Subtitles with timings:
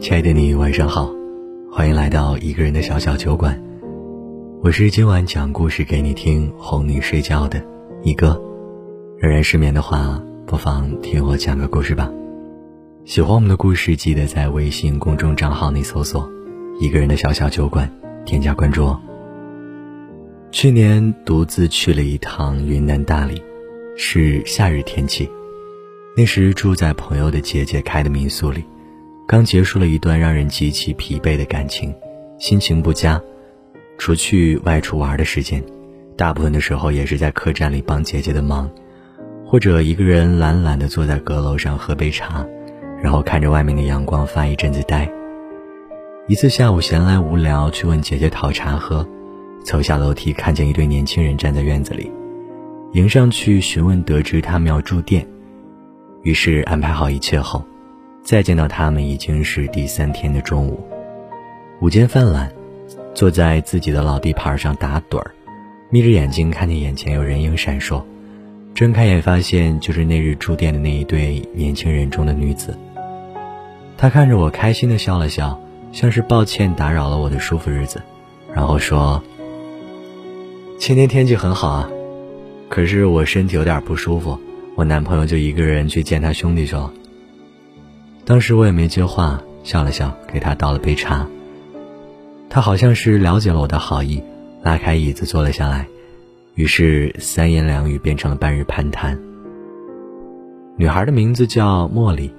[0.00, 1.14] 亲爱的你，晚上好，
[1.70, 3.62] 欢迎来到一个人的小小酒馆。
[4.62, 7.62] 我是今晚讲故事给你听、哄你睡觉的
[8.02, 8.40] 一哥。
[9.18, 12.10] 仍然失眠的话，不妨听我讲个故事吧。
[13.04, 16.26] 喜欢我们的故事，记得在微信公众账号内搜索
[16.80, 17.86] “一个人的小小酒馆”，
[18.24, 18.98] 添加关注哦。
[20.50, 23.42] 去年独自去了一趟云南大理，
[23.98, 25.28] 是夏日天气，
[26.16, 28.64] 那时住在朋友的姐姐开的民宿里。
[29.30, 31.94] 刚结束了一段让人极其疲惫的感情，
[32.36, 33.22] 心情不佳。
[33.96, 35.62] 除去外出玩的时间，
[36.16, 38.68] 大部分的时候也是在客栈里帮姐姐的忙，
[39.46, 42.44] 或者一个人懒懒地坐在阁楼上喝杯茶，
[43.00, 45.08] 然后看着外面的阳光发一阵子呆。
[46.26, 49.08] 一次下午闲来无聊，去问姐姐讨茶喝，
[49.62, 52.10] 走下楼梯看见一对年轻人站在院子里，
[52.94, 55.24] 迎上去询问，得知他们要住店，
[56.24, 57.64] 于是安排好一切后。
[58.30, 60.78] 再见到他们已经是第三天的中午，
[61.80, 62.48] 午间泛懒，
[63.12, 65.32] 坐在自己的老地盘上打盹儿，
[65.88, 68.00] 眯着眼睛看见眼前有人影闪烁，
[68.72, 72.78] 睁开眼发现就是那日住店的那一对年轻人中的女子。
[73.98, 78.00] 他看着我开心的笑了笑，像是抱歉打扰了我的舒服日子，
[78.54, 79.20] 然后说
[80.78, 81.90] ：“今天天气很好啊，
[82.68, 84.38] 可是我身体有点不舒服，
[84.76, 86.92] 我男朋友就一个人去见他兄弟去了。”
[88.30, 91.26] 当时我也没接话，笑了笑，给他倒了杯茶。
[92.48, 94.22] 他好像是了解了我的好意，
[94.62, 95.84] 拉开椅子坐了下来，
[96.54, 99.20] 于是三言两语变成了半日攀谈。
[100.76, 102.32] 女孩的名字叫茉莉，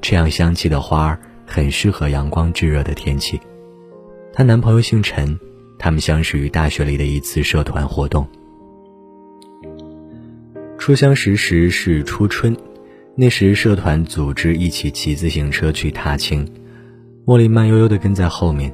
[0.00, 3.38] 这样香气的花很适合阳光炙热的天气。
[4.32, 5.38] 她男朋友姓陈，
[5.78, 8.26] 他们相识于大学里的一次社团活动。
[10.78, 12.56] 初相识时是初春。
[13.18, 16.46] 那时，社团组织一起骑自行车去踏青，
[17.24, 18.70] 茉莉慢悠悠地跟在后面。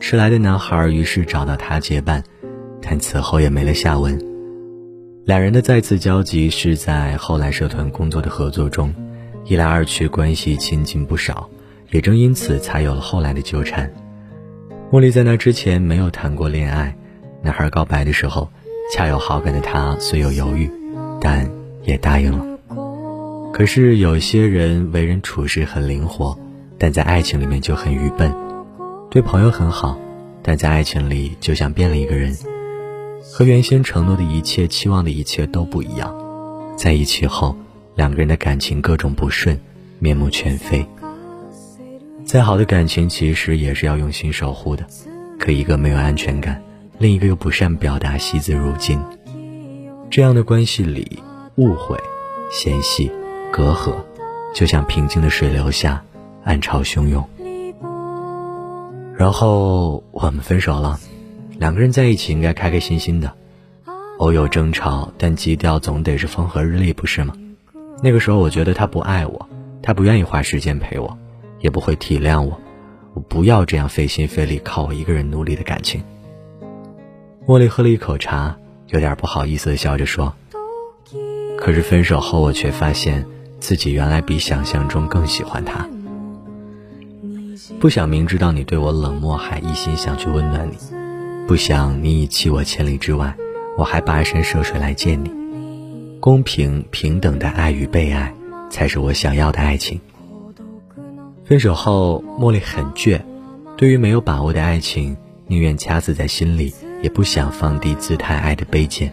[0.00, 2.20] 迟来的男孩于是找到她结伴，
[2.82, 4.20] 但此后也没了下文。
[5.24, 8.92] 两人的再次交集是在后来社团工作的合作中，
[9.44, 11.48] 一来二去关系亲近不少，
[11.92, 13.88] 也正因此才有了后来的纠缠。
[14.90, 16.96] 茉莉在那之前没有谈过恋爱，
[17.42, 18.50] 男孩告白的时候，
[18.92, 20.68] 恰有好感的她虽有犹豫，
[21.20, 21.48] 但
[21.84, 22.53] 也答应了。
[23.54, 26.36] 可是有些人为人处事很灵活，
[26.76, 28.34] 但在爱情里面就很愚笨。
[29.12, 29.96] 对朋友很好，
[30.42, 32.36] 但在爱情里就像变了一个人，
[33.22, 36.12] 和原先承诺的一切、期望的一切都不一样。
[36.76, 37.56] 在一起后，
[37.94, 39.56] 两个人的感情各种不顺，
[40.00, 40.84] 面目全非。
[42.24, 44.84] 再好的感情其实也是要用心守护的，
[45.38, 46.60] 可一个没有安全感，
[46.98, 49.00] 另一个又不善表达，惜字如金，
[50.10, 51.22] 这样的关系里，
[51.54, 51.96] 误会、
[52.50, 53.12] 嫌隙。
[53.56, 53.94] 隔阂，
[54.52, 56.02] 就像平静的水流下，
[56.42, 57.24] 暗潮汹涌。
[59.16, 60.98] 然后我们分手了，
[61.56, 63.32] 两个人在一起应该开开心心的，
[64.18, 67.32] 偶有争吵，但基调总得是风和日丽，不是吗？
[68.02, 69.48] 那个时候我觉得他不爱我，
[69.80, 71.16] 他不愿意花时间陪我，
[71.60, 72.60] 也不会体谅我，
[73.12, 76.02] 我不要这样费心费力靠我一个人努力的感情。
[77.46, 78.56] 茉莉喝了一口茶，
[78.88, 80.34] 有点不好意思的笑着说
[81.56, 83.24] ：“可是分手后，我却发现。”
[83.64, 85.88] 自己原来比想象中更喜欢他，
[87.80, 90.74] 不想明知道你对我冷漠，还一心想去温暖你；
[91.48, 93.34] 不想你已弃我千里之外，
[93.78, 95.30] 我还跋山涉水来见你。
[96.20, 98.34] 公平平等的爱与被爱，
[98.68, 99.98] 才是我想要的爱情。
[101.46, 103.18] 分手后，茉莉很倔，
[103.78, 109.10] 对于没有把握的爱情，宁愿掐死在心里，也不想放低姿态爱的卑贱。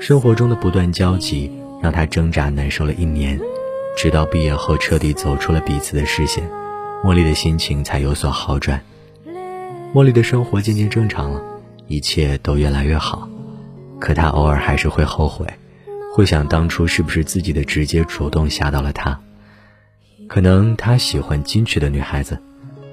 [0.00, 1.48] 生活中的不断交集，
[1.82, 3.38] 让他挣扎难受了一年。
[3.94, 6.42] 直到毕业后彻底走出了彼此的视线，
[7.04, 8.80] 茉莉的心情才有所好转。
[9.92, 11.42] 茉莉的生活渐渐正常了，
[11.88, 13.28] 一切都越来越好。
[14.00, 15.46] 可她偶尔还是会后悔，
[16.14, 19.20] 会想当初是不是自己的直接主动吓到了他。
[20.26, 22.40] 可能她喜欢矜持的女孩子，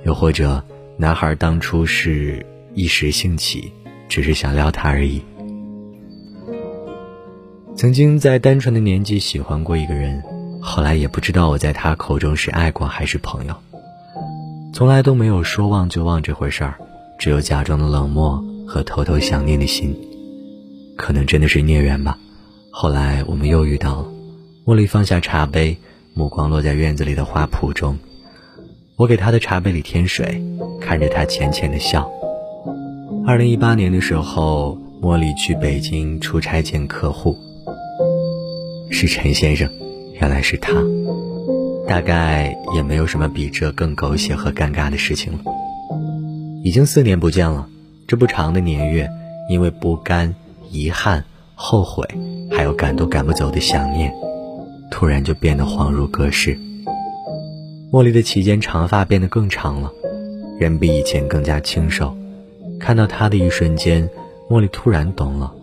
[0.03, 0.61] 又或者
[0.97, 3.71] 男孩当初是一时兴起，
[4.09, 5.23] 只是想撩她而已。
[7.79, 10.21] 曾经在单纯的年纪喜欢过一个人。
[10.61, 13.55] 后来也不知道我在他口中是爱过还是朋友，
[14.73, 16.75] 从来都没有说忘就忘这回事儿，
[17.17, 19.97] 只有假装的冷漠和偷偷想念的心，
[20.97, 22.17] 可能真的是孽缘吧。
[22.69, 24.07] 后来我们又遇到了，
[24.65, 25.77] 茉莉放下茶杯，
[26.13, 27.97] 目光落在院子里的花圃中，
[28.97, 30.43] 我给她的茶杯里添水，
[30.81, 32.11] 看着她浅浅的笑。
[33.25, 37.37] 二零一八年的时候，茉莉去北京出差见客户，
[38.89, 39.69] 是陈先生。
[40.19, 40.73] 原来是他，
[41.87, 45.39] 大概也没有什么比这更狗血和尴尬的事情了。
[46.61, 47.69] 已经四年不见了，
[48.05, 49.09] 这不长的年月，
[49.49, 50.35] 因为不甘、
[50.69, 51.23] 遗憾、
[51.55, 52.05] 后悔，
[52.51, 54.13] 还有赶都赶不走的想念，
[54.91, 56.59] 突然就变得恍如隔世。
[57.93, 59.89] 茉莉的齐肩长发变得更长了，
[60.59, 62.13] 人比以前更加清瘦。
[62.77, 64.09] 看到他的一瞬间，
[64.49, 65.53] 茉莉突然懂了：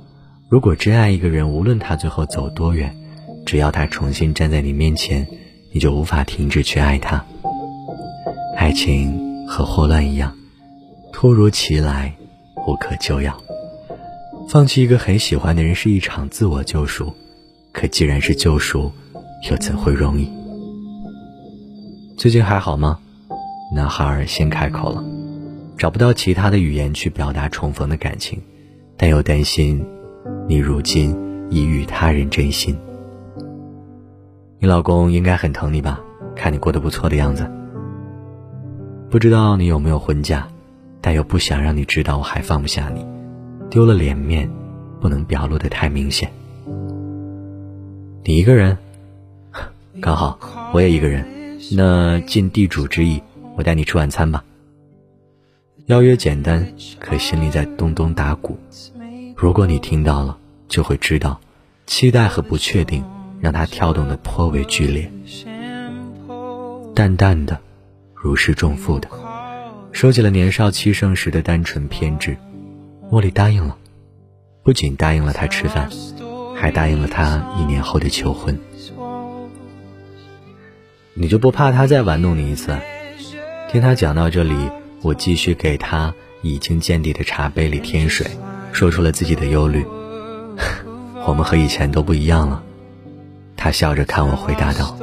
[0.48, 2.96] 如果真爱一个人，无论他最后走多远，
[3.46, 5.24] 只要他重新站在你面前，
[5.72, 7.24] 你就无法停止去爱他。
[8.56, 10.36] 爱情和霍乱一样，
[11.12, 12.12] 突如其来，
[12.66, 13.40] 无可救药。
[14.48, 17.14] 放弃一个很喜欢的人是一场自我救赎，
[17.72, 18.90] 可既然是救赎，
[19.48, 20.28] 又怎会容易？
[22.16, 22.98] 最近还好吗？
[23.72, 25.04] 男孩先开口了，
[25.78, 28.40] 找不到其他的语言去表达重逢的感情，
[28.96, 29.84] 但又担心
[30.48, 31.16] 你如今
[31.48, 32.76] 已与他人真心。
[34.58, 36.00] 你老公应该很疼你吧？
[36.34, 37.50] 看你过得不错的样子。
[39.10, 40.48] 不知道你有没有婚假，
[41.00, 43.06] 但又不想让你知道我还放不下你，
[43.70, 44.50] 丢了脸面，
[45.00, 46.30] 不能表露的太明显。
[48.24, 48.76] 你一个人？
[50.00, 50.38] 刚好
[50.72, 51.24] 我也一个人。
[51.72, 53.22] 那尽地主之谊，
[53.56, 54.44] 我带你吃晚餐吧。
[55.86, 58.58] 邀约简单，可心里在咚咚打鼓。
[59.36, 60.36] 如果你听到了，
[60.66, 61.38] 就会知道，
[61.86, 63.04] 期待和不确定
[63.40, 65.10] 让他跳动的颇为剧烈。
[66.94, 67.58] 淡淡的，
[68.14, 69.08] 如释重负的，
[69.92, 72.36] 收起了年少气盛时的单纯偏执。
[73.10, 73.76] 茉莉答应了，
[74.62, 75.88] 不仅答应了他吃饭，
[76.56, 78.58] 还答应了他一年后的求婚。
[81.14, 82.76] 你就不怕他再玩弄你一次？
[83.70, 84.54] 听他讲到这里，
[85.02, 88.26] 我继续给他已经见底的茶杯里添水，
[88.72, 89.84] 说出了自己的忧虑。
[91.26, 92.62] 我们和以前都不一样了。
[93.56, 94.96] 他笑着看我，回答道：“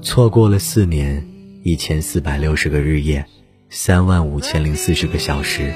[0.00, 1.26] 错过了四年，
[1.62, 3.26] 一千四百六十个日夜，
[3.68, 5.72] 三万五千零四十个小时。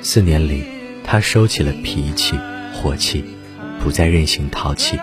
[0.00, 0.64] 四年里，
[1.04, 2.38] 他收起了脾气、
[2.74, 3.24] 火气，
[3.80, 4.98] 不再任性淘气，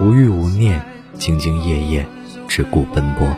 [0.00, 0.82] 无欲无念，
[1.18, 2.06] 兢兢业业。”
[2.48, 3.34] 只顾奔波。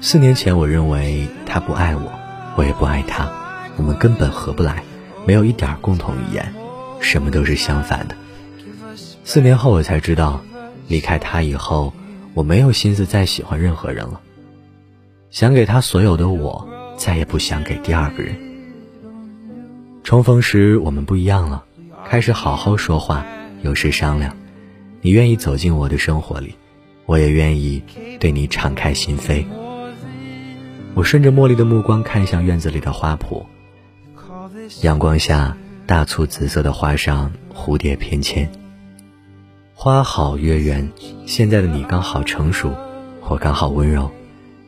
[0.00, 2.10] 四年前，我认为他不爱我，
[2.56, 3.30] 我也不爱他，
[3.76, 4.82] 我们根本合不来，
[5.24, 6.52] 没有一点共同语言，
[7.00, 8.16] 什么都是相反的。
[9.24, 10.40] 四年后，我才知道，
[10.88, 11.92] 离开他以后，
[12.34, 14.20] 我没有心思再喜欢任何人了。
[15.30, 18.36] 想给他所有的我，再也不想给第二个人。
[20.02, 21.64] 重逢时，我们不一样了，
[22.08, 23.24] 开始好好说话，
[23.62, 24.36] 有事商量。
[25.02, 26.54] 你愿意走进我的生活里。
[27.06, 27.82] 我也愿意
[28.20, 29.44] 对你敞开心扉。
[30.94, 33.44] 我顺着茉莉的目光看向院子里的花圃，
[34.82, 35.56] 阳光下
[35.86, 38.48] 大簇紫色的花上蝴蝶翩跹。
[39.82, 40.92] 花好月圆，
[41.24, 42.76] 现在的你刚好成熟，
[43.22, 44.10] 我刚好温柔。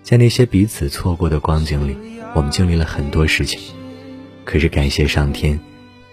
[0.02, 1.94] 在那些彼此错过的光景里，
[2.34, 3.60] 我们经历了很多事情。
[4.46, 5.60] 可是感谢上天，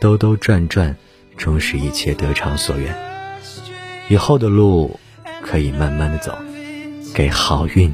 [0.01, 0.97] 兜兜转转，
[1.37, 2.93] 终使一切得偿所愿。
[4.09, 4.99] 以后的路。
[5.41, 6.37] 可以慢慢的走，
[7.13, 7.93] 给好运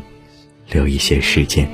[0.71, 1.69] 留一些时间。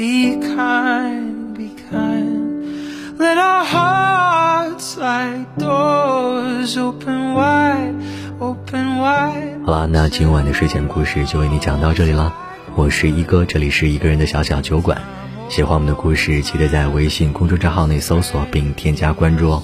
[0.00, 3.18] Be kind, be kind.
[3.18, 7.94] Let our hearts like doors open wide,
[8.40, 9.62] open wide.
[9.66, 12.34] 好了，那今晚的睡前故事就为你讲到这里了。
[12.76, 15.02] 我是一哥，这里是一个人的小小酒馆。
[15.50, 19.62] 喜欢我们的故事，记得在微信公众账号内搜索并添加关注哦。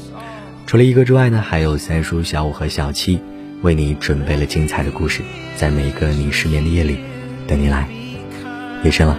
[0.66, 3.22] 除了一哥之外呢，还有三叔、小五和小七
[3.62, 5.22] 为你准备了精彩的故事，
[5.56, 6.98] 在每一个你失眠的夜里
[7.48, 7.88] 等你来。
[8.84, 9.18] 夜深了，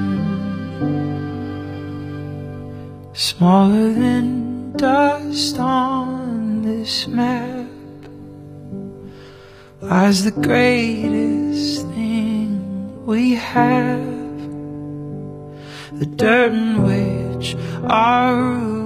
[3.41, 7.65] Smaller than dust on this map
[9.81, 14.37] lies the greatest thing we have.
[15.97, 17.55] The dirt in which
[17.89, 18.80] our roots